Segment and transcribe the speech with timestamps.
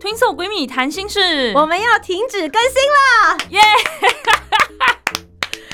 [0.00, 1.52] Twin Soul，Twin Soul 闺蜜谈心事。
[1.54, 3.60] 我们要停止更新了，耶！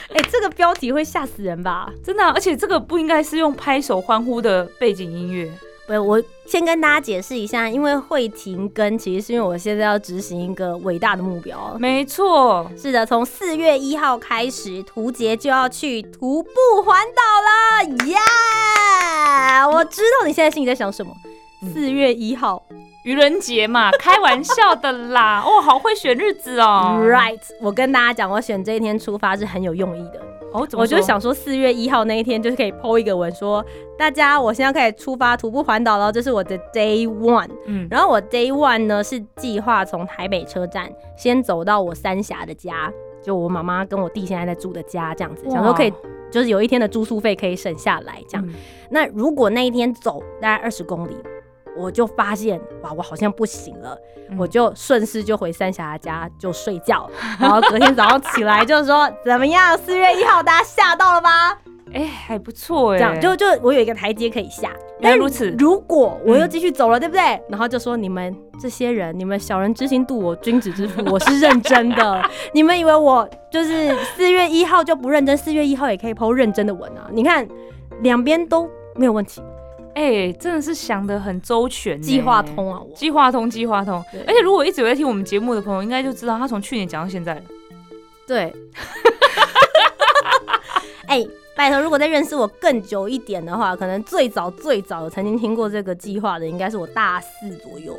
[0.14, 1.88] 哎、这个标题会吓死人吧？
[2.04, 5.48] 真的啊、而且这个不应该是用拍手欢呼的背景音乐。
[5.86, 11.76] 不，我先跟大家解释一下，因为会停更，其实是因为我现在要执行一个伟大的目标。
[11.78, 16.50] 没错，是的，从四月一号开始，图杰就要去徒步
[16.84, 18.16] 环岛了，耶、
[19.70, 21.12] 我知道你现在心里在想什么。
[21.72, 22.62] 四月一号
[23.06, 25.40] 愚人节嘛， 开玩笑的啦。
[25.46, 26.98] 哦，好会选日子哦。
[27.00, 27.38] ，right？
[27.60, 30.20] 我跟大家讲，我选这一天出发是很有用意的。
[30.52, 33.64] 哦，怎么我就想说，四月一号那一天就是可以 PO 一个文说，
[33.96, 37.48] 大家我现在可以出发徒步环岛了，这是我的 day one。
[37.66, 45.92] 嗯，然后我 day one 呢是计划从台北车站先走到我三峡的家，就我妈妈跟我弟现在在住的家，这样子，想说可以
[46.28, 48.44] 就是有一天的住宿费可以省下来，这样。
[48.48, 48.54] 嗯
[48.88, 51.16] 那如果那一天走大概二十公里，
[51.76, 53.98] 我就发现哇，我好像不行了，
[54.30, 57.08] 嗯我就顺势就回三峡家就睡觉，
[57.40, 59.76] 然后隔天早上起来就说怎么样？
[59.78, 61.56] 四月一号大家吓到了吗？
[61.94, 62.98] 哎、还不错哎。
[62.98, 64.70] 这样就就我有一个台阶可以下。
[65.00, 67.40] 原来如此如果我又继续走了，对不对？
[67.48, 72.22] 然后就说你们这些人，你们小人之心度我君子之腹， 我是认真的。
[72.52, 77.08] 你们以为我就是四月一号就不认真，四月一号也可以抛认真的文啊？
[77.12, 77.46] 你看
[78.00, 79.40] 两边都没有问题，
[79.96, 82.42] 哎、真的是想的很周全，计划。
[82.42, 82.78] 通啊！
[82.78, 84.04] 我计划通，计划通。
[84.26, 87.42] 而且如果一直有在听我们节目的朋友，应该就知道他从去年讲到现在了。
[88.26, 88.52] 对，
[91.08, 91.26] 哎、
[91.56, 97.98] 拜托，如果再认识我更久一点的话，可能最早最早曾经听过这个计划的，应该是我大四左右。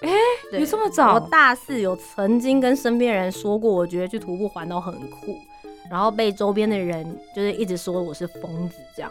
[0.00, 0.10] 哎
[0.50, 5.38] 对有这么早我大四有曾经跟身边人说过，我觉得去徒步环岛很酷，
[5.90, 9.10] 然后被周边的人就是一直说我是疯子这样。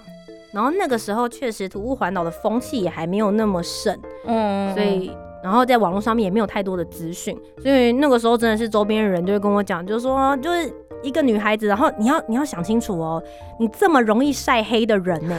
[0.52, 5.12] 然后那个时候确实徒步环岛的风气也还没有那么盛，嗯，所以
[5.44, 13.22] 然后在网络上面也没有太多的资讯，所以那个时候真的是周边的人就会跟我讲，就是说就是一个女孩子，然后你要你要想清楚哦，
[13.60, 15.36] 你这么容易晒黑的人呢，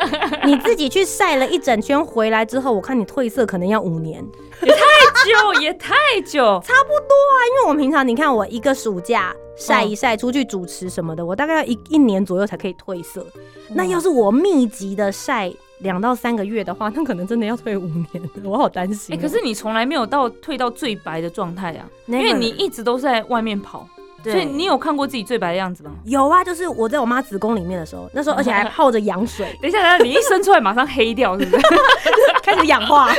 [0.46, 4.24] 你自己去晒了一整圈回来之后，我看你褪色可能要五年，
[5.24, 13.26] 久也太久，差不多啊因为我平常你看我一个暑假晒一晒出去主持什么的，我大概要一一年左右才可以褪色。
[13.70, 23.88] 那要是我密集的晒两到三个月的话，那可能真的要退五年了，我好担心可是你从来没有到退到最白的状态啊，因为你一直都是在外面跑，
[24.22, 25.92] 所以你有看过自己最白的样子吗？
[26.04, 31.62] 有啊，就是我在我妈子宫里面的时候，那时候 而且还泡着羊水， 等一下，等一下，你一生出来马上黑掉，是不是？
[32.42, 33.10] 开始氧化。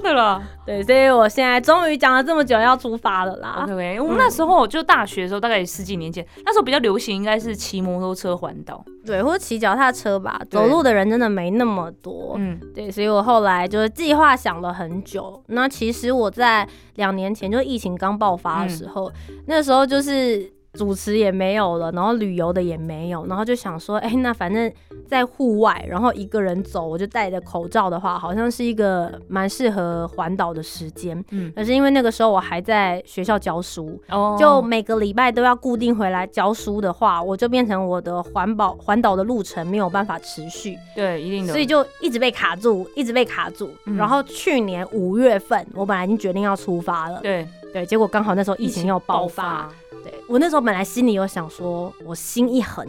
[0.00, 0.42] 的了。
[0.64, 8.84] 对，所以我现在终于讲了这么久，要出发了啦 OK，我们那时候就大学的时候，大概十几年前，那时候比较流行应该是骑摩托车环岛。
[9.04, 12.34] 对，或者骑脚踏车吧，走路的人真的没那么多。
[12.36, 15.42] 嗯，对，所以我后来就是计划想了很久。
[15.48, 19.10] 那其实我在两年前，就疫情刚爆发的时候，
[19.46, 24.70] 那时候就是主持也没有了，然后旅游的也没有，然后就想说， 哎、那反正
[25.08, 31.18] 在户外，然后一个人走，我就戴着口罩的话，好像是一个蛮适合环岛的时间。
[31.30, 40.76] 嗯嗯，可是因为那个时候我还在学校教书，哦就每个礼拜都要固定回来教书的话，我就变成我的环保环岛的路程没有办法持续。
[40.94, 41.52] 对，一定的。
[41.52, 43.70] 所以就一直被卡住，一直被卡住。
[43.86, 49.68] 嗯然后去年五月份，我本来已经决定要出发了，对对，结果刚好那时候疫情又爆发，，
[50.10, 52.86] 对我那时候本来心里有想说，我心一横，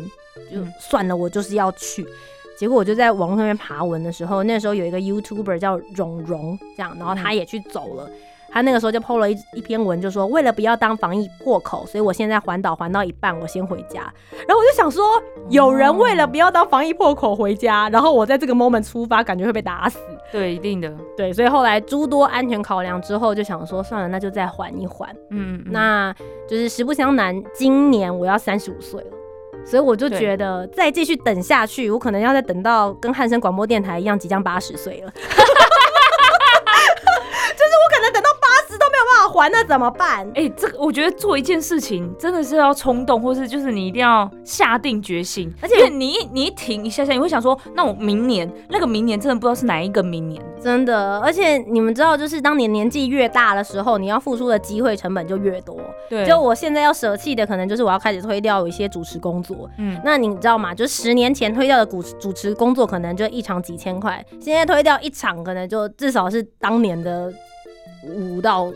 [0.52, 2.06] 就嗯算了，我就是要去。
[2.58, 8.10] 结果我就在网络上面爬文的时候，那时候有一个 YouTuber 叫蓉蓉，这样，然后他也去走了。
[8.52, 14.02] 他那个时候就 PO 了一一篇文，就说为了不要当防疫破口，所以我现在环岛环到一半，我先回家。
[14.48, 15.04] 然后我就想说，
[15.50, 20.00] 有人为了不要当防疫破口回家，然后我在这个 moment 出发，感觉会被打死。
[20.32, 20.94] 对，一定的。
[21.16, 25.10] 对，所以后来诸多安全考量之后，就想说算了，那就再缓一缓。
[25.30, 26.14] 嗯，嗯那
[26.48, 29.08] 就是实不相瞒，今年我要三十五岁了。
[29.64, 35.12] 所以我就觉得再继续等下去，我可能要再等到跟汉声广播电台一样，即将八十岁了。
[39.32, 40.30] 还，那怎么办？
[40.36, 50.42] 哎、这个我觉得做一件事情真的是要冲动，或是就是你一定要下定决心，而且你一你一停一下下，你会想说，那我明年那个明年真的不知道是哪一个明年。
[50.62, 55.76] 真的，而且你们知道，就是当你年纪越大的时候，你要付出的机会成本就越多。
[56.10, 59.68] 对就我现在要舍弃的，可能就是我要开始推掉一些主持工作。
[59.78, 60.76] 嗯，那你知道吗？
[60.76, 67.34] 就十年前推掉的主主持工作，可能就一场几千块，现在推掉一场，可能就至少是当年的
[68.08, 68.72] 五到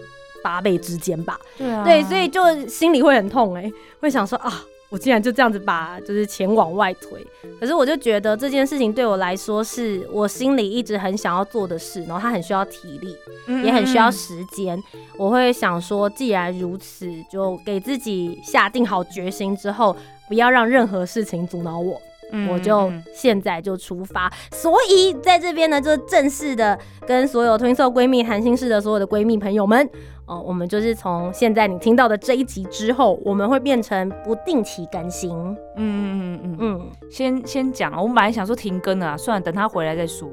[0.46, 1.40] 八倍之间吧。
[1.58, 7.26] 对啊对，所以就心里会很痛哎、会想说啊，我竟然就这样子把就是钱往外推。
[7.60, 13.16] 可是我就觉得这件事情对我来说是我心里一直很想要做的事，然后它很需要体力，
[13.64, 14.78] 也很需要时间。
[15.18, 19.96] 我会想说，既然如此，就给自己下定好决心之后，
[20.28, 22.00] 不要让任何事情阻挠我。
[22.32, 24.32] 嗯我就嗯现在就出发。
[24.52, 29.88] 所以在这边呢，就正式的跟所有 Twin Soul 闺蜜谈心事的所有的闺蜜朋友们，
[30.28, 35.32] 哦、我们就是从现在你听到的这一集之后，我们会变成不定期更新。
[35.78, 40.28] 嗯嗯嗯嗯，嗯，先先讲啊，我们本来想说停更了啊，算了，等他回来再说。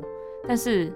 [0.49, 0.93] 但是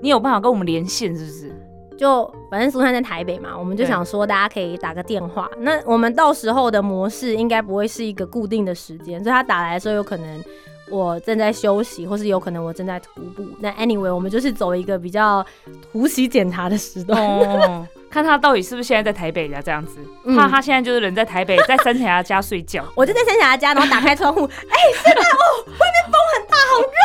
[0.00, 1.52] 你有办法跟我们连线是不是？
[1.96, 5.50] 就反正苏珊在台北嘛，我们就想说大家可以打个电话。
[5.58, 10.44] 那我们到时候的模式应该不会是一个固定的时间，所以他打来的时候有可能。
[10.90, 13.44] 我正在休息，或是有可能我正在徒步。
[13.60, 15.44] 那 anyway，我们就是走一个比较
[15.92, 17.22] 突袭检查的时段。
[17.22, 19.60] 哦，看他到底是不是现在在台北呀？
[19.64, 22.84] 这样子，嗯怕他现在就是人在台北， 在三峡他家睡觉。
[22.94, 26.96] 我就在三峡家，然后打开窗户，哎、现在哦，外面风很大，好热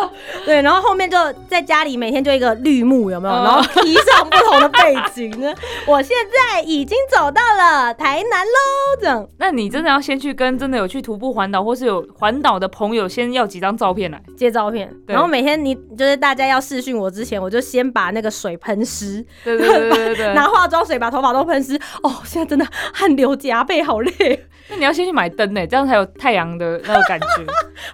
[0.41, 1.17] 哦 对，然后后面就
[1.47, 3.33] 在家里每天就一个绿幕，有没有？
[3.33, 5.53] 哦然后披上不同的背景呢。
[5.87, 9.27] 我现在已经走到了台南喽，这样。
[9.37, 14.21] 那你真的要先去跟真的有去徒步环岛，或是有环岛的朋友，先要几张照片来。
[14.37, 21.79] 接照片，然后每天你就是大家要试训我之前，我就先把那个水喷湿，对对对对对 拿化妆水把头发都喷湿。
[22.03, 27.27] 哦，现在真的汗流浃背，好累，那你要先去买灯呢，这样才有太阳的那个感觉。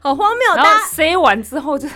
[0.01, 0.55] 好荒谬。
[0.55, 1.87] 然后，塞完之后，就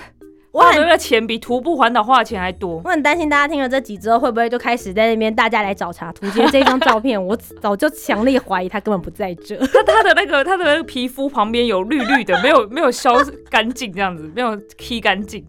[0.51, 2.81] 我很花的那个钱比徒步环岛花的钱还多。
[2.83, 7.23] 我很担心大家听了这集之后，会不会就开始在那边大家来找茬图解这张照片？
[7.25, 9.55] 我早就强烈怀疑他根本不在这。
[9.67, 13.15] 他他的那个他的那个皮肤旁边有绿绿的，没有没有消
[13.49, 15.45] 干净，这样子没有剃干净。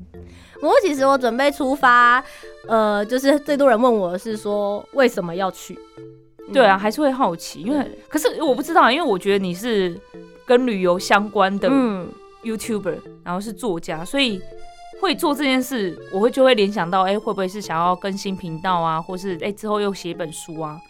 [0.61, 2.23] 不过其实我准备出发，
[2.69, 5.77] 呃，就是最多人问我的是说为什么要去？
[6.53, 9.99] 对啊，还是会好奇，因为可是我不知道，因为我觉得你是
[10.47, 12.09] 跟旅游相关的嗯
[12.45, 14.41] ，YouTuber，然后是作家，所以
[15.03, 20.81] 会做这件事，我会就会联想到，哎、会不会是想要更新频道啊，或是哎、之后又写一本书啊？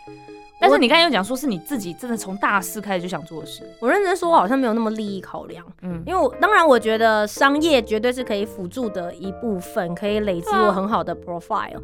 [0.62, 11.80] 但是你刚才又讲说是你自己真的从大四开始就想做的事，我认真说，我好像没有那么利益考量，嗯，因为我当然我觉得商业绝对是可以辅助的一部分，可以累积我很好的 profile。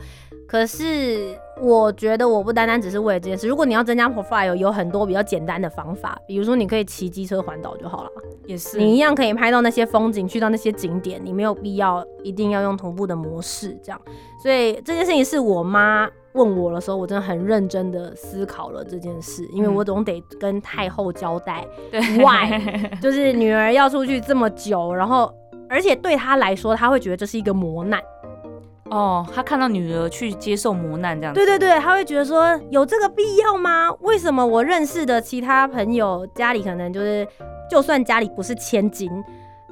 [0.46, 8.10] 可是我觉得我不单单只是为了这件事，如果你要增加 profile，有很多比较简单的方法，比如说你可以骑机车环岛就好了。
[8.46, 14.00] 也是，你一样可以拍到那些风景，去到那些景点，你没有必要一定要用徒步的模式这样。
[14.42, 22.98] 所以这件事情是我妈问我的时候，我真的很认真的思考了这件事，因为嗯我总得跟太后交代，对 Why？
[23.00, 25.32] 就是女儿要出去这么久，然后
[25.68, 28.00] 而且对她来说，她会觉得这是一个磨难。
[28.90, 33.92] 哦，她看到女儿去接受磨难这样子，对对对，她会觉得说有这个必要吗？
[34.00, 37.26] 为什么我认识的其他朋友家里可能就是，
[37.70, 39.10] 就算家里不是千金，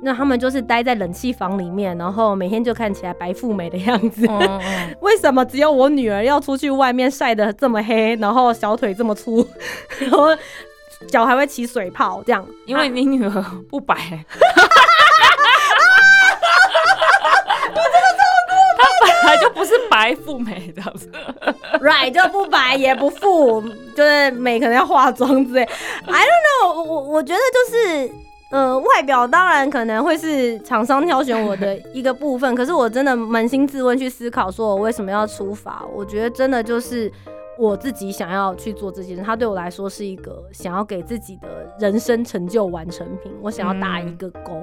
[0.02, 4.26] 那他们就是待在冷气房里面，然后每天就看起来白富美的样子。
[4.28, 9.46] 嗯，嗯嗯， 为什么只有我女儿要出去外面晒得这么黑，然后小腿这么粗，
[9.98, 10.28] 然后
[11.08, 12.46] 脚还会起水泡这样？
[12.66, 13.96] 因为你女儿不白、
[18.78, 21.10] 她本来就不是白富美这样子
[21.80, 23.62] ，right 就不白也不富，
[23.96, 25.62] 就是美可能要化妆之类。
[25.62, 26.26] I don't
[26.62, 28.25] know，我我我觉得就是。
[28.50, 35.84] 呃，外表当然可能会是厂商挑选我的一个部分， 可是我真的扪心自问去思考，说我为什么要出发？
[35.92, 37.10] 我觉得真的就是
[37.58, 41.48] 我自己想要去做这件事，它对我来说是一个想要给自己的
[41.80, 44.62] 人生成就完成品，我想要打一个勾。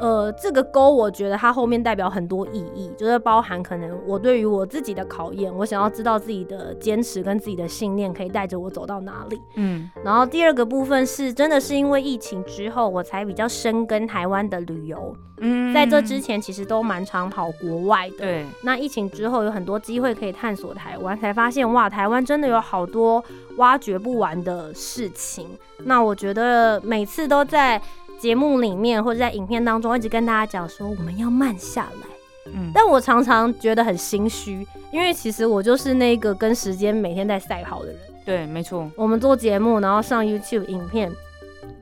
[0.00, 9.40] 呃，这个勾我觉得它后面代表很多意义，就是包含可能我对于我自己的考验，我想要知道自己的坚持跟自己的信念可以带着我走到哪里。
[9.56, 18.16] 嗯然后第二个部分是真的是因为疫情之后，我才比较深耕台湾的旅游，嗯在这之前其实都蛮常跑国外的。
[18.18, 23.22] 对，那疫情之后有很多机会可以探索台湾，才发现哇，台湾真的有好多
[23.58, 25.48] 挖掘不完的事情。
[25.84, 27.80] 那我觉得每次都在
[28.18, 32.08] 节目里面或者在影片当中一直跟大家讲说，我们要慢下来，
[32.52, 37.96] 嗯，但我常常觉得很心虚，因为其实我就是那个跟时间每天在赛跑的人。
[38.24, 41.12] 对，没错，我们做节目，然后上 YouTube 影片，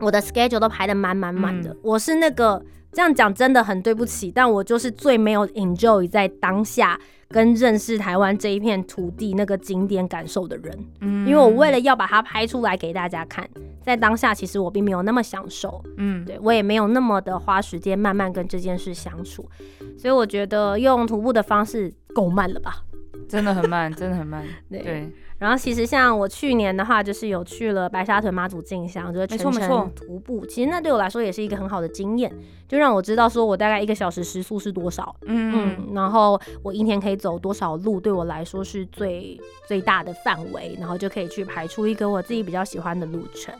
[0.03, 1.71] 我的 schedule 都排得满满满的。
[1.71, 10.79] 嗯我是那个这样讲真的很对不起，但我就是最没有 enjoy 在当下跟认识台湾这一片土地那个景点感受的人。
[11.01, 13.49] 嗯因为我为了要把它拍出来给大家看，
[13.83, 19.49] 在当下其实我并没有那么享受，嗯，对我也没有那么的花时间慢慢跟这件事相处，
[19.97, 22.83] 所以我觉得用徒步的方式够慢了吧。
[23.29, 30.47] 真的很慢， 真的很慢，对对，然后其实像我去年的话，就是有去了白沙屯妈祖进香，就是全没错没错程徒步。
[30.47, 32.33] 其实那对我来说也是一个很好的经验，
[32.69, 43.55] 就让我知道说我大概一个小时时速是多少，嗯嗯嗯，然后我一天可以走多少路，对我来说是最最大的范围，然后就可以去排出一个我自己比较喜欢的路程。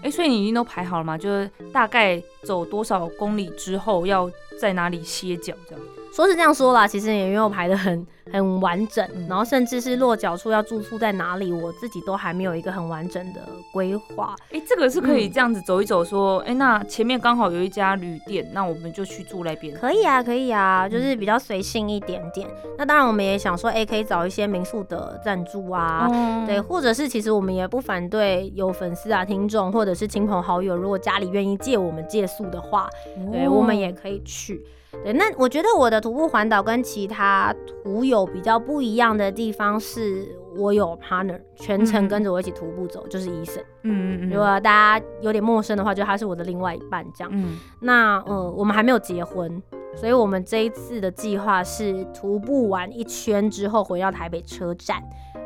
[0.00, 1.18] 哎、所以你已经都排好了吗？
[1.18, 5.84] 就是大概走多少公里之后要在哪里歇脚这样？
[6.18, 14.34] 说是这样说啦，其实也没有排的很很完整，嗯然后甚至是落脚处要住宿在哪里，我自己都还没有一个很完整的规划。
[14.50, 19.72] 哎、这个是可以嗯这样子走一走，说，哎、那前面刚好有一家旅店，那我们就去住那边。
[19.76, 22.48] 可以啊，可以啊，就是比较随性一点点。
[22.76, 26.08] 那当然，我们也想说，哎、可以找一些民宿的赞助啊。
[26.10, 32.90] 哦对，，或者是其实我们也不反对有粉丝啊、听众或者是亲朋好友，如果家里愿意借我们借宿的话，
[33.30, 34.60] 对哦我们也可以去。
[35.04, 43.62] 对，那我觉得我的徒步环岛跟其他徒友比较不一样的地方是，我有 partner 全程嗯跟着我一起徒步走，就是医生。
[43.82, 47.30] 嗯嗯嗯，如果大家有点陌生的话，就他是我的另外一半这样。
[47.32, 49.62] 嗯那呃，我们还没有结婚，
[49.94, 55.02] 所以我们这一次的计划是徒步完一圈之后回到台北车站，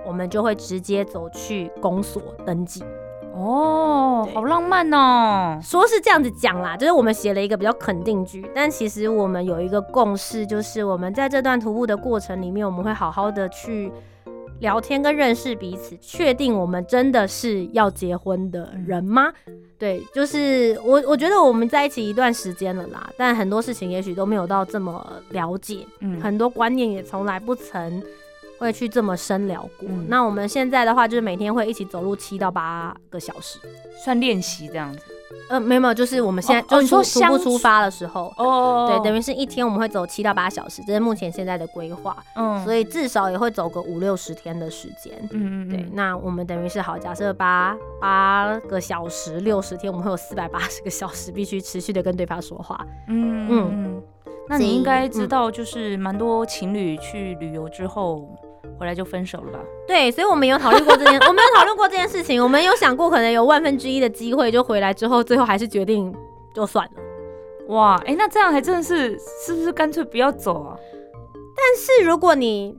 [0.07, 2.83] 我们就会直接走去公所登记。
[3.35, 5.59] 哦，好浪漫哦。
[5.63, 13.91] 说是这样子讲啦，就是我们写了一个比较肯定句，但其实我们有一个共识，就是我们在这段徒步的过程里面，我们会好好的去
[14.61, 19.33] 聊天跟认识彼此，确定我们真的是要结婚的人吗？
[19.79, 28.01] 对，就是我我觉得我们在一起一段时间了啦，但很多事情也许都没有到这么了解，嗯，很多观念也从来不曾
[28.63, 29.89] 会去这么深聊过。
[29.89, 33.59] 嗯那我们现在的话，就是每天会一起走路七到八个小时。
[34.03, 35.01] 算练习这样子。
[35.49, 45.13] 呃，没有没有，就是我们现在就是说出徒步出发的时候，哦对，等于是一天我们会走七到八小时，这是目前现在的规划，嗯所以至少也会走个五六十天的时间。
[45.31, 52.85] 嗯嗯对，那我们等于是好，假设八八个小时，六十天，我们会有四百八十个小时必须持续的跟对方说话。
[53.09, 54.03] 嗯嗯。
[54.49, 58.29] 那你应该知嗯道，就是蛮多情侣去旅游之后
[58.79, 59.59] 回来就分手了吧？
[59.87, 66.15] 对，所以我们有讨论过这件， 我们有讨论过这件事情，我们有想过可能有万分之一的机会，就回来之后，最后还是决定
[66.55, 67.03] 就算了。
[67.69, 70.77] 哇，哎、那这样还真的是，是不是干脆不要走啊？
[71.55, 72.77] 但是如果你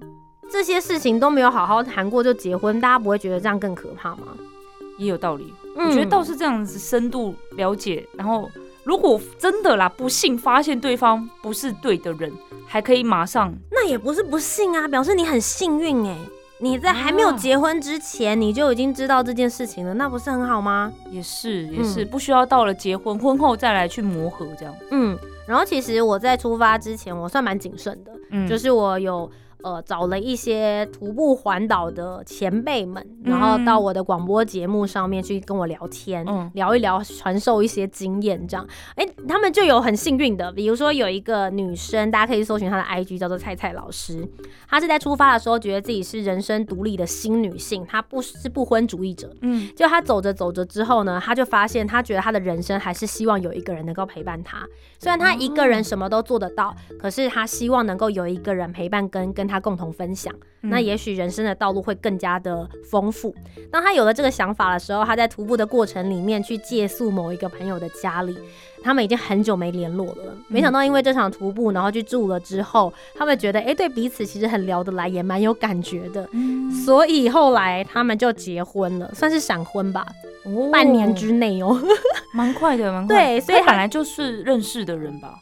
[0.49, 4.37] 这些事情都没有好好谈过就结婚，大家不会觉得这样更可怕吗？
[4.97, 8.47] 也有道理，嗯我觉得倒是这样子深度了解，然后
[8.83, 12.31] 如果真的啦，不幸发现对方不是对的人，
[12.67, 13.51] 还可以马上
[13.83, 16.15] 那也不是不幸啊，表示你很幸运哎。
[16.59, 20.89] 你在还没有啊结婚之前，你就已经知道这件事情了，那不是很好吗？
[21.11, 29.29] 也是也是、嗯不需要到了结婚婚后再来去磨合这样，嗯，然后其实我在出发之前，我算蛮谨慎的，嗯就是我有
[29.63, 44.27] 呃找了一些徒步环岛的前辈们，然后到我的广播节目上面去跟我聊天，嗯聊一聊，传授一些经验，这样，哎、他们就有很幸运的，比如说有一个女生，大家可以搜寻她的 IG 叫做菜菜老师，
[44.67, 49.69] 她是在出发的时候觉得自己是人生独立的新女性，她不是不婚主义者，嗯。
[49.75, 54.67] 就她走着走着之后呢，她就发现她觉得她的人生还是希望有一个人能够陪伴她。
[54.99, 60.33] 虽然她一个人什么都做得到，可是她希望能够有一个人陪伴跟跟她共同分享。
[60.61, 63.35] 那也许人生的道路会更加的丰富。
[63.69, 68.37] 当他有了这个想法的时候，他在徒步的过程里面去借宿某一个朋友的家里。
[68.85, 76.27] 他们已经很久没联络了，没想到因为这场徒步，然后去住了之后，他们觉得哎、诶对彼此其实很聊得来，也蛮有感觉的。
[76.33, 80.05] 嗯所以后来他们就结婚了，算是闪婚吧，
[80.43, 81.81] 哦半年之内哦。
[82.35, 83.15] 蛮快的，蛮快。
[83.15, 85.39] 对所以他他本来就是认识的人吧？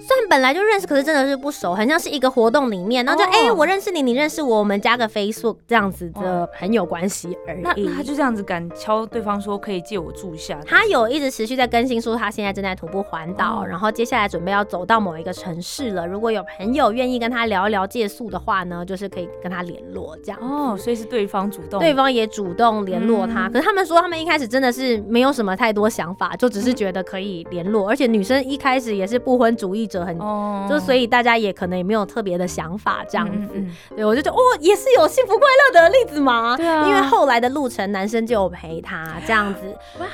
[0.00, 7.60] 虽然本来就认识，可是真的是不熟，很像是一个活动里面，然后就哦哎、诶我认识你，你认识我，我们加个 Facebook 这样子的朋友关系而已。
[7.60, 10.58] 那那他就这样子敢敲对方说可以借我住一下？
[10.66, 16.06] 他有一直持续在更新，说他现在正在徒步环岛，哦然后接下来准备要走到某一个城市了。
[16.06, 20.40] 如果有朋友愿意跟他聊一聊借宿的话呢，就是可以跟他联络这样。
[20.40, 21.78] 哦，所以是对方主动。
[21.78, 33.52] 对方也主动联络他，嗯可是他们说他们一开始真的是没有什么太多想法，就只是觉得可以联络，而且女生一开始也是不婚主义者，很哦就所以大家也可能也没有特别的想法这样子。
[33.54, 36.56] 嗯嗯对，我就觉得哦，也是有幸福快乐的例子嘛。
[36.56, 39.60] 对啊因为后来的路程，男生就有陪他这样子，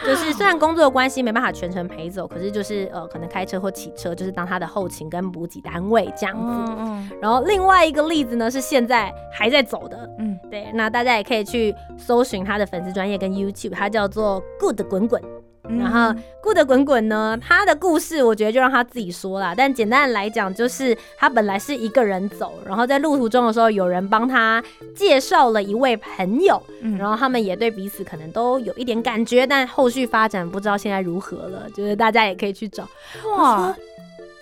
[0.05, 6.73] 就是虽然工作的关系没办法全程陪走，可是就是呃，可能开车或骑车，就是当他的后勤跟补给单位这样子。
[6.73, 15.21] 嗯嗯然后另外一个例子呢，是现在还在走的，嗯对，那大家也可以去搜寻他的粉丝专业跟 YouTube，他叫做 Good 滚滚。
[15.69, 19.55] 嗯然后 Good 滚滚呢，他的故事我觉得就让他自己说啦。
[19.57, 24.63] 但简单的来讲，就是他本来是一个人走，然后在路途中的时候，有人帮他
[24.95, 31.69] 介绍了一位朋友，嗯然后他们也对彼此可能都有一点感觉，但后续发展不知道现在如何了。
[31.75, 32.89] 就是大家也可以去找。
[33.37, 33.77] 哇，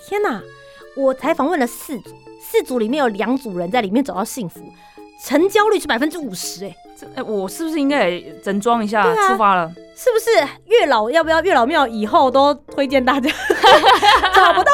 [0.06, 0.40] 天哪！
[0.94, 4.60] 我才访问了四组，四组里面有两组人在里面找到幸福，
[5.22, 9.70] 成交率是百分之五十，哎，这哎，我是不是应该也整装一下啊出发了？
[9.96, 10.30] 是不是
[10.66, 13.30] 月老要不要月老庙以后都推荐大家
[14.34, 14.72] 找不到？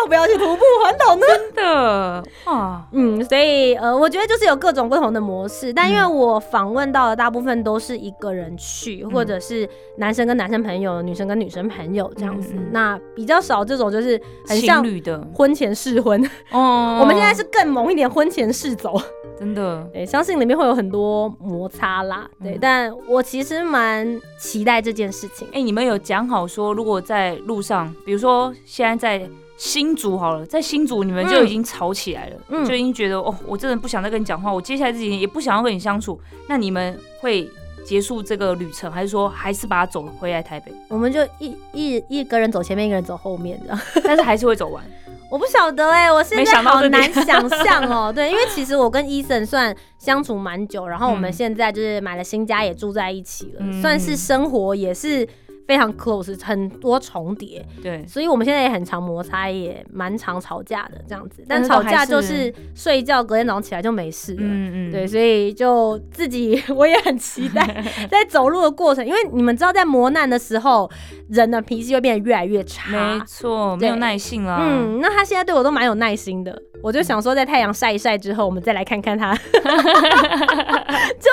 [0.00, 1.26] 要不要去徒步环岛呢？
[1.26, 16.22] 真的啊，嗯，所以呃，我觉得就是有各种不同的模式，但因为我访问到的大部分都是一个人去，或者是男生跟男生朋友、女生跟女生朋友这样子，那比较少这种就是很情像侣的婚前试婚。
[16.50, 19.00] 哦我们现在是更猛一点，婚前试走。
[19.36, 22.28] 真的对，相信里面会有很多摩擦啦。
[22.40, 25.46] 对，嗯但我其实蛮期待这件事情。
[25.52, 36.18] 哎、你们有讲好说，如果在路上，比如说现在在新竹好了，在新竹你们就已经吵起来了，嗯就已经觉得哦，我真的不想再跟你讲话，我接下来这几天也不想要跟你相处，
[36.48, 37.48] 那你们会
[37.84, 43.78] 结束这个旅程，还是说还是把它走回来台北，我们就一一一个人走前面，一个人走后面的。
[44.02, 44.82] 但是还是会走完？
[45.30, 48.10] 我不晓得哎、我现在好难想象哦。
[48.14, 55.26] 对，因为其实我跟伊森算相处蛮久，然后我们嗯现在就是买了新家，也住在一起了，嗯算是生活也是
[55.66, 61.44] 非常 close，很多重叠，对，所以我们现在也很常摩擦，也蛮常吵架的这样子。
[61.48, 64.40] 但吵架就是是睡觉，隔天早上起来就没事了。
[64.42, 70.90] 嗯嗯，对，所以就自己我也很期待 在走路的过程，因为你们知道，在磨难的时候，
[71.28, 73.20] 人的脾气会变得越来越差没。
[73.26, 74.58] 错，没有耐性了。
[74.60, 79.56] 嗯，那他现在对我都蛮有耐心的，我就想说，在太阳晒一晒之后，我们再来看看它 究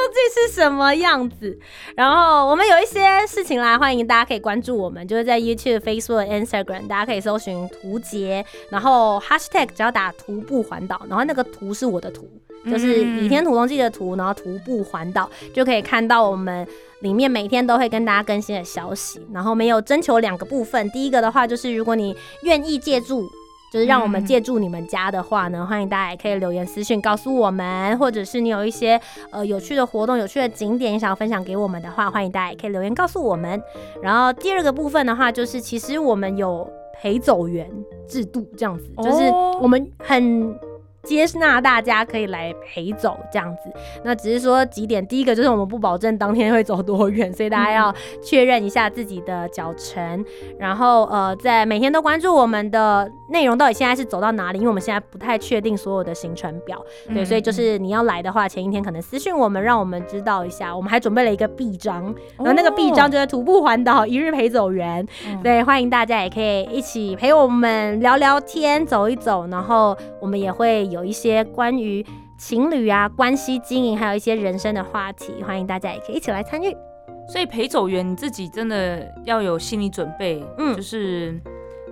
[0.08, 1.60] 竟是什么样子。
[1.94, 12.26] 然后我们有一些事情啦，欢迎大家可以关注我们，就是在 YouTube、Facebook、Instagram，大家可以搜寻图杰，然后 Hashtag 只要打徒步环岛，然后那个图是我的图，
[12.68, 16.66] 就是《倚天屠龙记》的图，然后徒步环岛就可以看到我们
[17.02, 19.20] 里面每天都会跟大家更新的消息。
[19.34, 23.30] 然后没有征求两个部分，第一个的话就是如果你愿意借助。
[23.72, 29.00] 就是让我们嗯借助你们家的话呢，欢迎大家也可以留言私信告诉我们，或者是你有一些
[29.32, 33.62] 呃有趣的活动、有趣的景点想要分享给我们的话，欢迎大家也可以留言告诉我们。
[34.02, 37.66] 然后第二个部分的话，就是其实我们有陪走员
[38.10, 40.54] 制度这样子，就是哦我们很
[41.04, 43.72] 接纳大家可以来陪走这样子。
[44.04, 50.24] 那只是说几点，第一个就是我们不保证当天会走多远，所以大家要确认一下自己的脚程，
[50.58, 60.76] 然后呃，在每天都关注我们的内容到底现在是走到哪里，因为我们现在不太确定所有的行程表，对，嗯所以就是你要来的话，前一天可能私讯我们，让我们知道一下。
[60.76, 62.04] 我们还准备了一个臂章，
[62.38, 72.06] 然后那个臂章就是徒步环岛一日陪走员，嗯对，欢迎大家也可以一起陪我们聊聊天、走一走，然后我们也会有一些关于
[72.38, 76.76] 情侣啊、关系经营，还有一些人生的话题，欢迎大家也可以一起来参与。
[77.28, 81.40] 所以陪走员你自己真的要有心理准备，嗯就是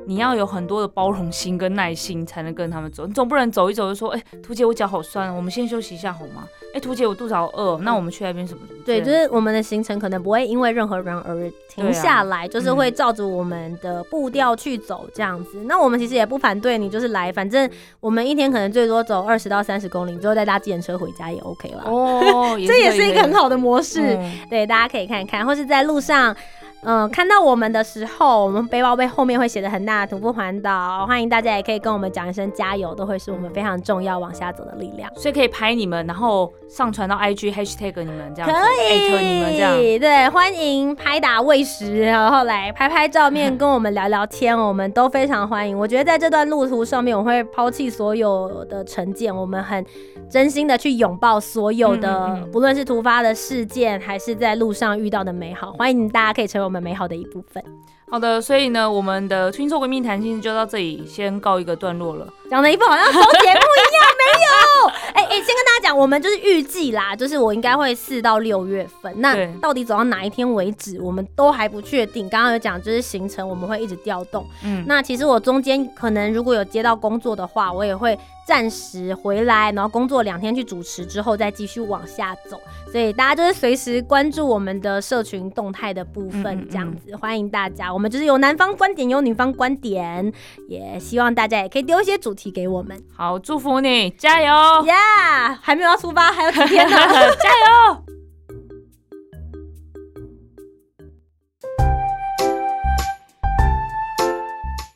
[0.10, 3.06] 你要有很多的包容心跟耐心，才能跟他们走。
[3.06, 6.48] 你总不能走一走就说，哎、图姐我脚好酸，我们先休息一下好吗？
[6.74, 15.62] 哎、图姐我肚子好饿，那我们去那边什么什么对，就是我们的行程可能不会因为任何人而停下来，就是会照着我们的步调去走这样子。
[15.66, 17.70] 那我们其实也不反对你，就是来，反正
[18.00, 21.84] 我们一天可能最多走二十到三十公里，之后再搭自行车回家也 OK 了。
[21.86, 24.02] 哦， 这也是一个很好的模式。
[24.02, 26.36] 嗯对，大家可以看看，或是在路上，
[26.84, 35.12] 嗯、看到我们的时候，我们背包背后面会写的很大的徒步环岛，欢迎大家也可以跟我们讲一声加油，都会是我们非常重要往下走的力量。
[35.16, 39.82] 所以可以拍你们，然后上传到 IG hashtag 你们这样子，可艾特你们这样。
[39.82, 45.78] 以，对，欢迎拍打喂食，然后来拍拍照面，跟我们聊聊天，我们都非常欢迎。
[45.78, 49.86] 我觉得在这段路途上面，我会抛弃所有的成见，我们很
[50.30, 57.64] 真心的去拥抱所有的，嗯嗯嗯不论是突发的事件，还是在路上遇到的美好，欢迎大家可以成为我们美好的一部分。
[58.12, 62.32] 好的，所以呢，我们的听说闺蜜谈心就到这里先告一个段落了。
[62.48, 64.79] 讲的一副好像收节目一样，没有。
[65.14, 69.14] 哎哎，先跟大家讲，我们就是预计啦，就是我应该会四到六月份。
[69.18, 72.28] 那到底走到哪一天为止，我们都还不确定。
[72.30, 74.46] 刚刚有讲，就是行程我们会一直调动。
[74.64, 82.60] 嗯，那其实我中间可能如果有接到工作的话，我也会暂时回来，然后工作两天去主持之后再继续往下走。
[82.92, 87.94] 所以大家就是随时关注我们的社群动态的部分，这样子欢迎大家。
[87.94, 90.34] 我们就是有男方观点，有女方观点，
[90.68, 93.00] 也希望大家也可以丢一些主题给我们。
[93.16, 94.52] 好，祝福你，加油，
[94.86, 96.98] 呀、还没有要出发，还有几天呢？
[97.42, 98.04] 加油！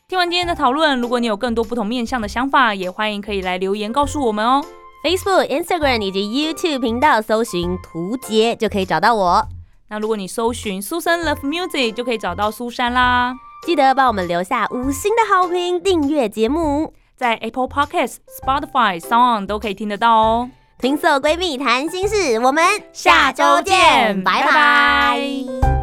[0.07, 4.63] 听完今天的讨论，如果你有更多不同面向的想法，也欢迎可以来留言告诉我们哦。
[5.03, 9.45] Facebook、Instagram 以及 YouTube 频道搜寻“图杰”就可以找到我。
[9.89, 13.33] 那如果你搜寻苏珊 Love Music，就可以找到苏珊啦。
[13.65, 16.93] 记得帮我们留下五星的好评，订阅节目。
[17.15, 20.49] 在 Apple Podcast、Spotify、Sound 都可以听得到哦。
[20.80, 25.83] 听色闺蜜谈心事，我们下周见拜拜拜拜